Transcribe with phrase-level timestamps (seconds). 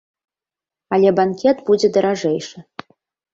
[0.97, 2.57] Але банкет будзе даражэйшы.